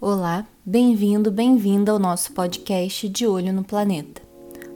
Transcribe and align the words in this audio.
Olá, 0.00 0.46
bem-vindo, 0.64 1.28
bem-vinda 1.28 1.90
ao 1.90 1.98
nosso 1.98 2.32
podcast 2.32 3.08
De 3.08 3.26
Olho 3.26 3.52
no 3.52 3.64
Planeta. 3.64 4.22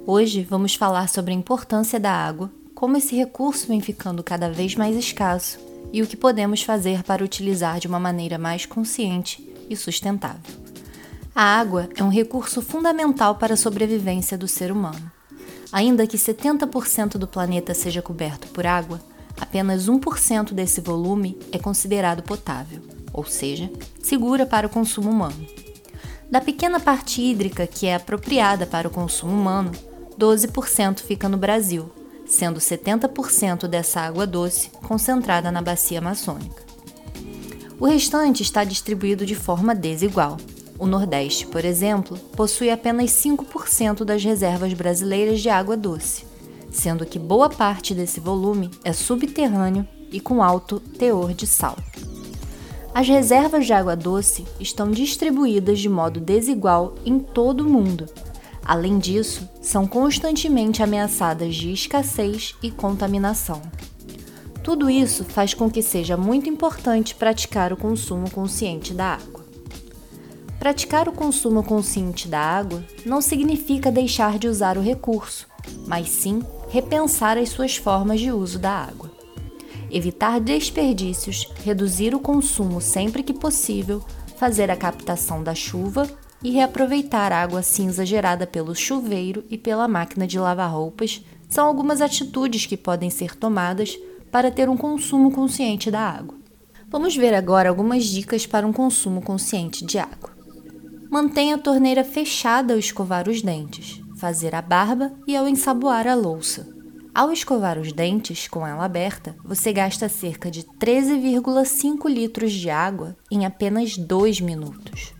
Hoje 0.04 0.42
vamos 0.42 0.74
falar 0.74 1.08
sobre 1.08 1.30
a 1.30 1.36
importância 1.36 2.00
da 2.00 2.10
água, 2.10 2.50
como 2.74 2.96
esse 2.96 3.14
recurso 3.14 3.68
vem 3.68 3.80
ficando 3.80 4.20
cada 4.24 4.50
vez 4.50 4.74
mais 4.74 4.96
escasso 4.96 5.60
e 5.92 6.02
o 6.02 6.08
que 6.08 6.16
podemos 6.16 6.64
fazer 6.64 7.04
para 7.04 7.22
utilizar 7.22 7.78
de 7.78 7.86
uma 7.86 8.00
maneira 8.00 8.36
mais 8.36 8.66
consciente 8.66 9.48
e 9.70 9.76
sustentável. 9.76 10.56
A 11.32 11.44
água 11.44 11.88
é 11.96 12.02
um 12.02 12.10
recurso 12.10 12.60
fundamental 12.60 13.36
para 13.36 13.54
a 13.54 13.56
sobrevivência 13.56 14.36
do 14.36 14.48
ser 14.48 14.72
humano. 14.72 15.08
Ainda 15.70 16.04
que 16.04 16.16
70% 16.16 17.10
do 17.10 17.28
planeta 17.28 17.74
seja 17.74 18.02
coberto 18.02 18.48
por 18.48 18.66
água, 18.66 19.00
apenas 19.40 19.88
1% 19.88 20.52
desse 20.52 20.80
volume 20.80 21.38
é 21.52 21.60
considerado 21.60 22.24
potável, 22.24 22.80
ou 23.12 23.24
seja, 23.24 23.70
segura 24.02 24.46
para 24.46 24.66
o 24.66 24.70
consumo 24.70 25.10
humano. 25.10 25.46
Da 26.30 26.40
pequena 26.40 26.80
parte 26.80 27.20
hídrica 27.20 27.66
que 27.66 27.86
é 27.86 27.94
apropriada 27.94 28.66
para 28.66 28.88
o 28.88 28.90
consumo 28.90 29.32
humano, 29.32 29.70
12% 30.18 31.00
fica 31.00 31.28
no 31.28 31.36
Brasil, 31.36 31.90
sendo 32.26 32.58
70% 32.58 33.66
dessa 33.66 34.00
água 34.00 34.26
doce 34.26 34.70
concentrada 34.86 35.52
na 35.52 35.60
bacia 35.60 35.98
amazônica. 35.98 36.62
O 37.78 37.86
restante 37.86 38.42
está 38.42 38.64
distribuído 38.64 39.26
de 39.26 39.34
forma 39.34 39.74
desigual. 39.74 40.36
O 40.78 40.86
Nordeste, 40.86 41.46
por 41.46 41.64
exemplo, 41.64 42.16
possui 42.36 42.70
apenas 42.70 43.10
5% 43.10 44.04
das 44.04 44.22
reservas 44.22 44.72
brasileiras 44.72 45.40
de 45.40 45.48
água 45.48 45.76
doce, 45.76 46.24
sendo 46.70 47.04
que 47.04 47.18
boa 47.18 47.50
parte 47.50 47.94
desse 47.94 48.20
volume 48.20 48.70
é 48.84 48.92
subterrâneo 48.92 49.86
e 50.10 50.20
com 50.20 50.42
alto 50.42 50.80
teor 50.80 51.34
de 51.34 51.46
sal. 51.46 51.76
As 52.94 53.08
reservas 53.08 53.64
de 53.64 53.72
água 53.72 53.96
doce 53.96 54.44
estão 54.60 54.90
distribuídas 54.90 55.80
de 55.80 55.88
modo 55.88 56.20
desigual 56.20 56.94
em 57.06 57.18
todo 57.18 57.62
o 57.62 57.68
mundo. 57.68 58.06
Além 58.62 58.98
disso, 58.98 59.48
são 59.62 59.86
constantemente 59.86 60.82
ameaçadas 60.82 61.54
de 61.54 61.72
escassez 61.72 62.54
e 62.62 62.70
contaminação. 62.70 63.62
Tudo 64.62 64.90
isso 64.90 65.24
faz 65.24 65.54
com 65.54 65.70
que 65.70 65.82
seja 65.82 66.16
muito 66.18 66.50
importante 66.50 67.14
praticar 67.14 67.72
o 67.72 67.76
consumo 67.76 68.30
consciente 68.30 68.92
da 68.92 69.14
água. 69.14 69.42
Praticar 70.58 71.08
o 71.08 71.12
consumo 71.12 71.62
consciente 71.64 72.28
da 72.28 72.38
água 72.38 72.84
não 73.04 73.20
significa 73.20 73.90
deixar 73.90 74.38
de 74.38 74.46
usar 74.46 74.76
o 74.76 74.82
recurso, 74.82 75.48
mas 75.88 76.08
sim 76.08 76.42
repensar 76.68 77.38
as 77.38 77.48
suas 77.48 77.76
formas 77.76 78.20
de 78.20 78.30
uso 78.30 78.58
da 78.58 78.70
água. 78.70 79.11
Evitar 79.92 80.40
desperdícios, 80.40 81.52
reduzir 81.64 82.14
o 82.14 82.20
consumo 82.20 82.80
sempre 82.80 83.22
que 83.22 83.32
possível, 83.32 84.02
fazer 84.36 84.70
a 84.70 84.76
captação 84.76 85.42
da 85.42 85.54
chuva 85.54 86.08
e 86.42 86.50
reaproveitar 86.50 87.30
a 87.30 87.42
água 87.42 87.62
cinza 87.62 88.04
gerada 88.06 88.46
pelo 88.46 88.74
chuveiro 88.74 89.44
e 89.50 89.58
pela 89.58 89.86
máquina 89.86 90.26
de 90.26 90.38
lavar 90.38 90.72
roupas 90.72 91.22
são 91.48 91.66
algumas 91.66 92.00
atitudes 92.00 92.64
que 92.64 92.76
podem 92.76 93.10
ser 93.10 93.36
tomadas 93.36 93.98
para 94.30 94.50
ter 94.50 94.68
um 94.68 94.76
consumo 94.76 95.30
consciente 95.30 95.90
da 95.90 96.00
água. 96.00 96.38
Vamos 96.88 97.14
ver 97.14 97.34
agora 97.34 97.68
algumas 97.68 98.04
dicas 98.04 98.46
para 98.46 98.66
um 98.66 98.72
consumo 98.72 99.20
consciente 99.20 99.84
de 99.84 99.98
água. 99.98 100.30
Mantenha 101.10 101.56
a 101.56 101.58
torneira 101.58 102.02
fechada 102.02 102.72
ao 102.72 102.78
escovar 102.78 103.28
os 103.28 103.42
dentes 103.42 104.02
fazer 104.22 104.54
a 104.54 104.62
barba 104.62 105.12
e 105.26 105.34
ao 105.34 105.48
ensaboar 105.48 106.06
a 106.06 106.14
louça. 106.14 106.71
Ao 107.14 107.30
escovar 107.30 107.78
os 107.78 107.92
dentes 107.92 108.48
com 108.48 108.66
ela 108.66 108.86
aberta, 108.86 109.36
você 109.44 109.70
gasta 109.70 110.08
cerca 110.08 110.50
de 110.50 110.62
13,5 110.62 112.08
litros 112.08 112.52
de 112.52 112.70
água 112.70 113.14
em 113.30 113.44
apenas 113.44 113.98
2 113.98 114.40
minutos. 114.40 115.12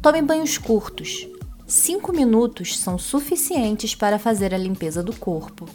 Tome 0.00 0.22
banhos 0.22 0.56
curtos. 0.56 1.28
5 1.66 2.14
minutos 2.14 2.78
são 2.78 2.98
suficientes 2.98 3.94
para 3.94 4.18
fazer 4.18 4.54
a 4.54 4.58
limpeza 4.58 5.02
do 5.02 5.14
corpo. 5.14 5.66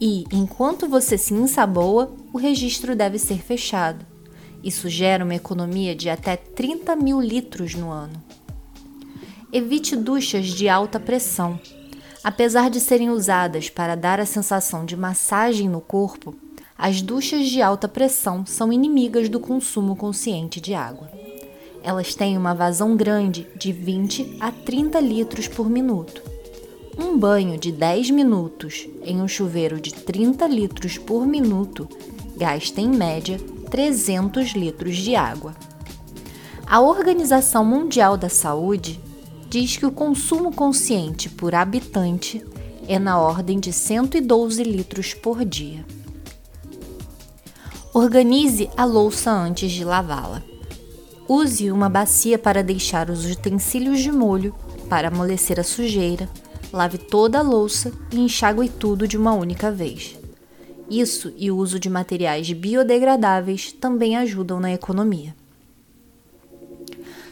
E, 0.00 0.24
enquanto 0.32 0.88
você 0.88 1.18
se 1.18 1.34
ensaboa, 1.34 2.14
o 2.32 2.38
registro 2.38 2.94
deve 2.94 3.18
ser 3.18 3.42
fechado. 3.42 4.06
Isso 4.62 4.88
gera 4.88 5.24
uma 5.24 5.34
economia 5.34 5.96
de 5.96 6.08
até 6.08 6.36
30 6.36 6.94
mil 6.94 7.20
litros 7.20 7.74
no 7.74 7.90
ano. 7.90 8.22
Evite 9.52 9.96
duchas 9.96 10.46
de 10.46 10.68
alta 10.68 11.00
pressão. 11.00 11.58
Apesar 12.22 12.68
de 12.68 12.80
serem 12.80 13.10
usadas 13.10 13.70
para 13.70 13.94
dar 13.94 14.18
a 14.18 14.26
sensação 14.26 14.84
de 14.84 14.96
massagem 14.96 15.68
no 15.68 15.80
corpo, 15.80 16.34
as 16.76 17.00
duchas 17.00 17.48
de 17.48 17.62
alta 17.62 17.88
pressão 17.88 18.44
são 18.44 18.72
inimigas 18.72 19.28
do 19.28 19.40
consumo 19.40 19.96
consciente 19.96 20.60
de 20.60 20.74
água. 20.74 21.10
Elas 21.82 22.14
têm 22.14 22.36
uma 22.36 22.54
vazão 22.54 22.96
grande 22.96 23.46
de 23.56 23.72
20 23.72 24.36
a 24.40 24.50
30 24.50 25.00
litros 25.00 25.48
por 25.48 25.70
minuto. 25.70 26.22
Um 26.98 27.16
banho 27.16 27.56
de 27.56 27.70
10 27.70 28.10
minutos 28.10 28.88
em 29.04 29.20
um 29.22 29.28
chuveiro 29.28 29.80
de 29.80 29.94
30 29.94 30.46
litros 30.48 30.98
por 30.98 31.24
minuto 31.24 31.88
gasta 32.36 32.80
em 32.80 32.88
média 32.88 33.38
300 33.70 34.52
litros 34.52 34.96
de 34.96 35.14
água. 35.14 35.54
A 36.66 36.80
Organização 36.80 37.64
Mundial 37.64 38.16
da 38.16 38.28
Saúde 38.28 39.00
diz 39.48 39.76
que 39.76 39.86
o 39.86 39.90
consumo 39.90 40.52
consciente 40.52 41.30
por 41.30 41.54
habitante 41.54 42.44
é 42.86 42.98
na 42.98 43.18
ordem 43.18 43.58
de 43.58 43.72
112 43.72 44.62
litros 44.62 45.14
por 45.14 45.44
dia. 45.44 45.84
Organize 47.94 48.68
a 48.76 48.84
louça 48.84 49.30
antes 49.30 49.72
de 49.72 49.84
lavá-la. 49.84 50.42
Use 51.26 51.70
uma 51.70 51.88
bacia 51.88 52.38
para 52.38 52.62
deixar 52.62 53.10
os 53.10 53.24
utensílios 53.24 54.00
de 54.00 54.12
molho, 54.12 54.54
para 54.88 55.08
amolecer 55.08 55.58
a 55.58 55.64
sujeira. 55.64 56.28
Lave 56.72 56.98
toda 56.98 57.38
a 57.38 57.42
louça 57.42 57.92
e 58.12 58.20
enxague 58.20 58.68
tudo 58.68 59.08
de 59.08 59.16
uma 59.16 59.32
única 59.32 59.70
vez. 59.70 60.18
Isso 60.90 61.32
e 61.36 61.50
o 61.50 61.56
uso 61.56 61.78
de 61.78 61.90
materiais 61.90 62.50
biodegradáveis 62.52 63.72
também 63.72 64.16
ajudam 64.16 64.60
na 64.60 64.72
economia. 64.72 65.34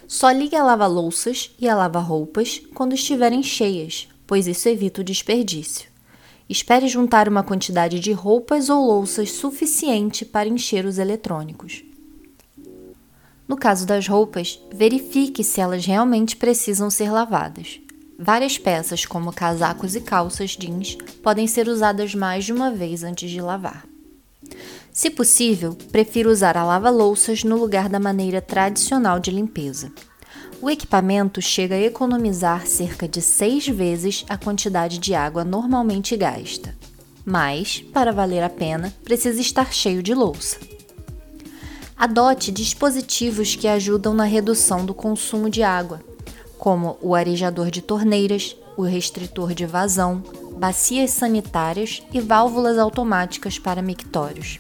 Só 0.08 0.30
ligue 0.30 0.54
a 0.54 0.62
lava-louças 0.62 1.50
e 1.58 1.68
a 1.68 1.74
lava-roupas 1.74 2.62
quando 2.74 2.94
estiverem 2.94 3.42
cheias, 3.42 4.08
pois 4.26 4.46
isso 4.46 4.68
evita 4.68 5.00
o 5.00 5.04
desperdício. 5.04 5.88
Espere 6.48 6.86
juntar 6.86 7.28
uma 7.28 7.42
quantidade 7.42 7.98
de 7.98 8.12
roupas 8.12 8.68
ou 8.68 8.86
louças 8.86 9.32
suficiente 9.32 10.24
para 10.24 10.48
encher 10.48 10.84
os 10.84 10.98
eletrônicos. 10.98 11.82
No 13.48 13.56
caso 13.56 13.84
das 13.84 14.06
roupas, 14.06 14.60
verifique 14.72 15.42
se 15.42 15.60
elas 15.60 15.84
realmente 15.84 16.36
precisam 16.36 16.88
ser 16.88 17.10
lavadas. 17.10 17.80
Várias 18.18 18.56
peças, 18.56 19.04
como 19.04 19.32
casacos 19.32 19.94
e 19.94 20.00
calças 20.00 20.52
jeans, 20.52 20.96
podem 21.22 21.46
ser 21.46 21.68
usadas 21.68 22.14
mais 22.14 22.44
de 22.44 22.52
uma 22.52 22.70
vez 22.70 23.02
antes 23.02 23.30
de 23.30 23.40
lavar. 23.40 23.84
Se 24.96 25.10
possível, 25.10 25.76
prefiro 25.92 26.30
usar 26.30 26.56
a 26.56 26.64
lava-louças 26.64 27.44
no 27.44 27.58
lugar 27.58 27.86
da 27.86 28.00
maneira 28.00 28.40
tradicional 28.40 29.20
de 29.20 29.30
limpeza. 29.30 29.92
O 30.58 30.70
equipamento 30.70 31.42
chega 31.42 31.74
a 31.74 31.82
economizar 31.82 32.66
cerca 32.66 33.06
de 33.06 33.20
seis 33.20 33.68
vezes 33.68 34.24
a 34.26 34.38
quantidade 34.38 34.96
de 34.96 35.14
água 35.14 35.44
normalmente 35.44 36.16
gasta. 36.16 36.74
Mas, 37.26 37.84
para 37.92 38.10
valer 38.10 38.42
a 38.42 38.48
pena, 38.48 38.90
precisa 39.04 39.38
estar 39.38 39.70
cheio 39.70 40.02
de 40.02 40.14
louça. 40.14 40.58
Adote 41.94 42.50
dispositivos 42.50 43.54
que 43.54 43.68
ajudam 43.68 44.14
na 44.14 44.24
redução 44.24 44.86
do 44.86 44.94
consumo 44.94 45.50
de 45.50 45.62
água, 45.62 46.00
como 46.56 46.96
o 47.02 47.14
arejador 47.14 47.70
de 47.70 47.82
torneiras, 47.82 48.56
o 48.78 48.82
restritor 48.82 49.52
de 49.52 49.66
vazão, 49.66 50.22
bacias 50.56 51.10
sanitárias 51.10 52.02
e 52.14 52.18
válvulas 52.18 52.78
automáticas 52.78 53.58
para 53.58 53.82
mictórios. 53.82 54.58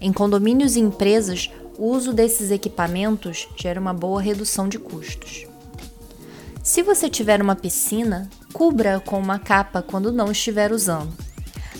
Em 0.00 0.12
condomínios 0.12 0.76
e 0.76 0.80
empresas, 0.80 1.50
o 1.78 1.86
uso 1.86 2.12
desses 2.12 2.50
equipamentos 2.50 3.48
gera 3.56 3.80
uma 3.80 3.92
boa 3.92 4.20
redução 4.20 4.68
de 4.68 4.78
custos. 4.78 5.46
Se 6.62 6.82
você 6.82 7.10
tiver 7.10 7.42
uma 7.42 7.56
piscina, 7.56 8.28
cubra 8.52 9.00
com 9.00 9.18
uma 9.18 9.38
capa 9.38 9.82
quando 9.82 10.12
não 10.12 10.30
estiver 10.32 10.72
usando. 10.72 11.12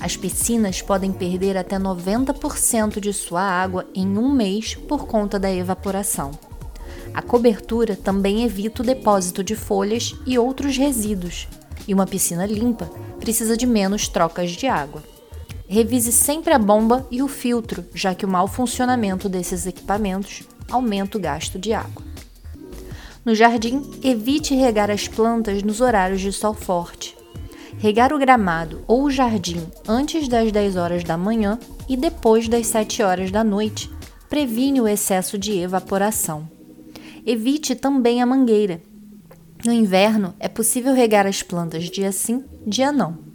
As 0.00 0.16
piscinas 0.16 0.80
podem 0.80 1.12
perder 1.12 1.56
até 1.56 1.78
90% 1.78 3.00
de 3.00 3.12
sua 3.12 3.42
água 3.42 3.86
em 3.94 4.18
um 4.18 4.32
mês 4.32 4.74
por 4.74 5.06
conta 5.06 5.38
da 5.38 5.52
evaporação. 5.52 6.30
A 7.12 7.20
cobertura 7.20 7.96
também 7.96 8.44
evita 8.44 8.82
o 8.82 8.86
depósito 8.86 9.42
de 9.42 9.54
folhas 9.54 10.14
e 10.26 10.38
outros 10.38 10.76
resíduos, 10.76 11.48
e 11.86 11.94
uma 11.94 12.06
piscina 12.06 12.46
limpa 12.46 12.90
precisa 13.18 13.56
de 13.56 13.66
menos 13.66 14.08
trocas 14.08 14.52
de 14.52 14.66
água. 14.66 15.02
Revise 15.72 16.10
sempre 16.10 16.52
a 16.52 16.58
bomba 16.58 17.06
e 17.12 17.22
o 17.22 17.28
filtro, 17.28 17.84
já 17.94 18.12
que 18.12 18.26
o 18.26 18.28
mau 18.28 18.48
funcionamento 18.48 19.28
desses 19.28 19.66
equipamentos 19.66 20.42
aumenta 20.68 21.16
o 21.16 21.20
gasto 21.20 21.60
de 21.60 21.72
água. 21.72 22.02
No 23.24 23.36
jardim, 23.36 23.88
evite 24.02 24.52
regar 24.52 24.90
as 24.90 25.06
plantas 25.06 25.62
nos 25.62 25.80
horários 25.80 26.20
de 26.20 26.32
sol 26.32 26.54
forte. 26.54 27.16
Regar 27.78 28.12
o 28.12 28.18
gramado 28.18 28.82
ou 28.88 29.04
o 29.04 29.10
jardim 29.12 29.64
antes 29.86 30.26
das 30.26 30.50
10 30.50 30.74
horas 30.74 31.04
da 31.04 31.16
manhã 31.16 31.56
e 31.88 31.96
depois 31.96 32.48
das 32.48 32.66
7 32.66 33.04
horas 33.04 33.30
da 33.30 33.44
noite 33.44 33.88
previne 34.28 34.80
o 34.80 34.88
excesso 34.88 35.38
de 35.38 35.56
evaporação. 35.56 36.50
Evite 37.24 37.76
também 37.76 38.20
a 38.20 38.26
mangueira. 38.26 38.82
No 39.64 39.72
inverno, 39.72 40.34
é 40.40 40.48
possível 40.48 40.92
regar 40.92 41.28
as 41.28 41.44
plantas 41.44 41.88
dia 41.88 42.10
sim, 42.10 42.44
dia 42.66 42.90
não. 42.90 43.29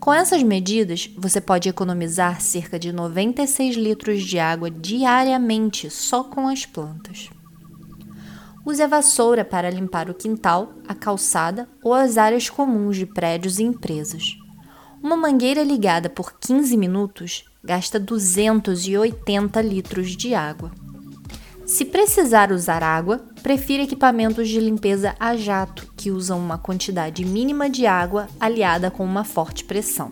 Com 0.00 0.14
essas 0.14 0.42
medidas, 0.42 1.10
você 1.18 1.42
pode 1.42 1.68
economizar 1.68 2.40
cerca 2.40 2.78
de 2.78 2.90
96 2.90 3.76
litros 3.76 4.22
de 4.22 4.38
água 4.38 4.70
diariamente 4.70 5.90
só 5.90 6.24
com 6.24 6.48
as 6.48 6.64
plantas. 6.64 7.28
Use 8.64 8.82
a 8.82 8.86
vassoura 8.86 9.44
para 9.44 9.68
limpar 9.68 10.08
o 10.08 10.14
quintal, 10.14 10.72
a 10.88 10.94
calçada 10.94 11.68
ou 11.84 11.92
as 11.92 12.16
áreas 12.16 12.48
comuns 12.48 12.96
de 12.96 13.04
prédios 13.04 13.58
e 13.58 13.62
empresas. 13.62 14.38
Uma 15.02 15.18
mangueira 15.18 15.62
ligada 15.62 16.08
por 16.08 16.32
15 16.38 16.78
minutos 16.78 17.44
gasta 17.62 18.00
280 18.00 19.60
litros 19.60 20.16
de 20.16 20.34
água. 20.34 20.70
Se 21.70 21.84
precisar 21.84 22.50
usar 22.50 22.82
água, 22.82 23.24
prefira 23.44 23.84
equipamentos 23.84 24.48
de 24.48 24.58
limpeza 24.58 25.14
a 25.20 25.36
jato, 25.36 25.86
que 25.96 26.10
usam 26.10 26.36
uma 26.36 26.58
quantidade 26.58 27.24
mínima 27.24 27.70
de 27.70 27.86
água 27.86 28.26
aliada 28.40 28.90
com 28.90 29.04
uma 29.04 29.22
forte 29.22 29.62
pressão. 29.64 30.10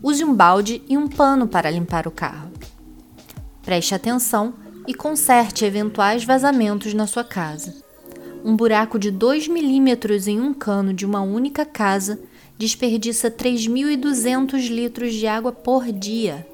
Use 0.00 0.24
um 0.24 0.32
balde 0.32 0.80
e 0.88 0.96
um 0.96 1.08
pano 1.08 1.48
para 1.48 1.68
limpar 1.68 2.06
o 2.06 2.12
carro. 2.12 2.52
Preste 3.64 3.92
atenção 3.92 4.54
e 4.86 4.94
conserte 4.94 5.64
eventuais 5.64 6.22
vazamentos 6.22 6.94
na 6.94 7.08
sua 7.08 7.24
casa. 7.24 7.74
Um 8.44 8.54
buraco 8.54 9.00
de 9.00 9.10
2 9.10 9.48
milímetros 9.48 10.28
em 10.28 10.40
um 10.40 10.54
cano 10.54 10.94
de 10.94 11.04
uma 11.04 11.22
única 11.22 11.66
casa 11.66 12.20
desperdiça 12.56 13.32
3.200 13.32 14.68
litros 14.68 15.12
de 15.12 15.26
água 15.26 15.50
por 15.50 15.90
dia. 15.90 16.46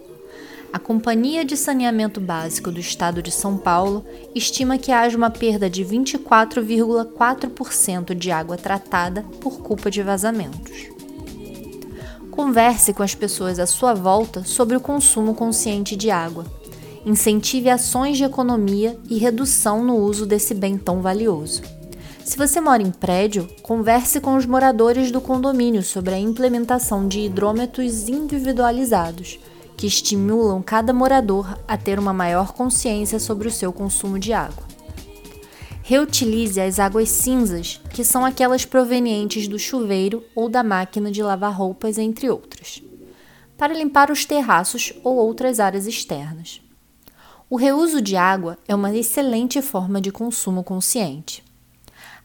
A 0.72 0.78
Companhia 0.78 1.44
de 1.44 1.54
Saneamento 1.54 2.18
Básico 2.18 2.72
do 2.72 2.80
Estado 2.80 3.22
de 3.22 3.30
São 3.30 3.58
Paulo 3.58 4.06
estima 4.34 4.78
que 4.78 4.90
haja 4.90 5.18
uma 5.18 5.28
perda 5.28 5.68
de 5.68 5.84
24,4% 5.84 8.14
de 8.14 8.30
água 8.30 8.56
tratada 8.56 9.22
por 9.38 9.58
culpa 9.58 9.90
de 9.90 10.02
vazamentos. 10.02 10.88
Converse 12.30 12.94
com 12.94 13.02
as 13.02 13.14
pessoas 13.14 13.58
à 13.58 13.66
sua 13.66 13.92
volta 13.92 14.44
sobre 14.44 14.74
o 14.74 14.80
consumo 14.80 15.34
consciente 15.34 15.94
de 15.94 16.10
água. 16.10 16.46
Incentive 17.04 17.68
ações 17.68 18.16
de 18.16 18.24
economia 18.24 18.98
e 19.10 19.18
redução 19.18 19.84
no 19.84 19.96
uso 19.96 20.24
desse 20.24 20.54
bem 20.54 20.78
tão 20.78 21.02
valioso. 21.02 21.60
Se 22.24 22.38
você 22.38 22.62
mora 22.62 22.82
em 22.82 22.90
prédio, 22.90 23.46
converse 23.62 24.22
com 24.22 24.36
os 24.36 24.46
moradores 24.46 25.10
do 25.10 25.20
condomínio 25.20 25.82
sobre 25.82 26.14
a 26.14 26.18
implementação 26.18 27.06
de 27.06 27.20
hidrômetros 27.20 28.08
individualizados 28.08 29.38
que 29.82 29.86
estimulam 29.88 30.62
cada 30.62 30.92
morador 30.92 31.58
a 31.66 31.76
ter 31.76 31.98
uma 31.98 32.12
maior 32.12 32.52
consciência 32.52 33.18
sobre 33.18 33.48
o 33.48 33.50
seu 33.50 33.72
consumo 33.72 34.16
de 34.16 34.32
água. 34.32 34.62
Reutilize 35.82 36.60
as 36.60 36.78
águas 36.78 37.08
cinzas, 37.08 37.80
que 37.90 38.04
são 38.04 38.24
aquelas 38.24 38.64
provenientes 38.64 39.48
do 39.48 39.58
chuveiro 39.58 40.22
ou 40.36 40.48
da 40.48 40.62
máquina 40.62 41.10
de 41.10 41.20
lavar 41.20 41.52
roupas, 41.52 41.98
entre 41.98 42.30
outras, 42.30 42.80
para 43.58 43.74
limpar 43.74 44.08
os 44.12 44.24
terraços 44.24 44.92
ou 45.02 45.16
outras 45.16 45.58
áreas 45.58 45.88
externas. 45.88 46.60
O 47.50 47.56
reuso 47.56 48.00
de 48.00 48.14
água 48.14 48.56
é 48.68 48.76
uma 48.76 48.94
excelente 48.94 49.60
forma 49.60 50.00
de 50.00 50.12
consumo 50.12 50.62
consciente. 50.62 51.42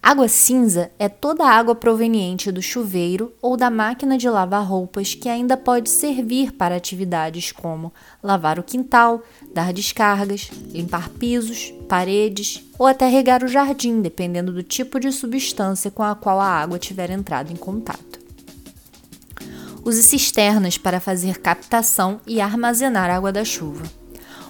Água 0.07 0.30
cinza 0.30 0.89
é 0.98 1.09
toda 1.09 1.44
a 1.44 1.51
água 1.51 1.75
proveniente 1.75 2.50
do 2.50 2.62
chuveiro 2.62 3.33
ou 3.42 3.57
da 3.57 3.69
máquina 3.69 4.18
de 4.18 4.30
lavar 4.30 4.65
roupas 4.65 5.13
que 5.13 5.27
ainda 5.27 5.57
pode 5.57 5.89
servir 5.89 6.54
para 6.54 6.77
atividades 6.77 7.51
como 7.51 7.92
lavar 8.24 8.57
o 8.57 8.63
quintal, 8.63 9.21
dar 9.54 9.74
descargas, 9.74 10.50
limpar 10.71 11.09
pisos, 11.09 11.74
paredes 11.89 12.63
ou 12.80 12.88
até 12.88 13.06
regar 13.09 13.44
o 13.44 13.50
jardim, 13.50 14.01
dependendo 14.01 14.54
do 14.54 14.63
tipo 14.63 14.98
de 14.98 15.12
substância 15.12 15.92
com 15.92 16.04
a 16.04 16.15
qual 16.15 16.39
a 16.39 16.48
água 16.48 16.80
tiver 16.80 17.09
entrado 17.09 17.51
em 17.51 17.57
contato. 17.57 18.18
Use 19.83 20.01
cisternas 20.04 20.77
para 20.77 21.01
fazer 21.01 21.39
captação 21.39 22.21
e 22.25 22.39
armazenar 22.39 23.09
água 23.09 23.33
da 23.33 23.44
chuva. 23.44 23.83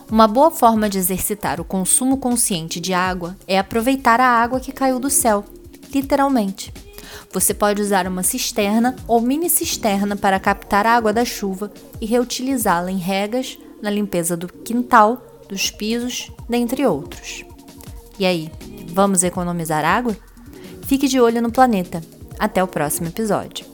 Uma 0.10 0.26
boa 0.26 0.50
forma 0.50 0.90
de 0.90 0.98
exercitar 0.98 1.60
o 1.60 1.66
consumo 1.66 2.18
consciente 2.18 2.80
de 2.80 2.94
água 2.94 3.36
é 3.46 3.60
aproveitar 3.60 4.22
a 4.22 4.28
água 4.28 4.58
que 4.58 4.72
caiu 4.72 5.00
do 5.00 5.10
céu, 5.10 5.44
literalmente. 5.94 6.74
Você 7.34 7.54
pode 7.54 7.82
usar 7.82 8.08
uma 8.08 8.24
cisterna 8.24 8.96
ou 9.06 9.20
mini 9.20 9.50
cisterna 9.50 10.16
para 10.16 10.40
captar 10.40 10.86
a 10.86 10.96
água 10.96 11.12
da 11.12 11.26
chuva 11.26 11.70
e 12.00 12.06
reutilizá-la 12.06 12.90
em 12.90 12.98
regas, 12.98 13.60
na 13.82 13.90
limpeza 13.90 14.38
do 14.38 14.48
quintal, 14.48 15.22
dos 15.50 15.70
pisos, 15.70 16.32
dentre 16.48 16.86
outros. 16.86 17.44
E 18.18 18.26
aí, 18.26 18.50
vamos 18.88 19.24
economizar 19.24 19.84
água? 19.84 20.16
Fique 20.84 21.10
de 21.10 21.20
olho 21.20 21.42
no 21.42 21.52
planeta. 21.52 22.02
Até 22.40 22.64
o 22.64 22.68
próximo 22.68 23.10
episódio. 23.10 23.67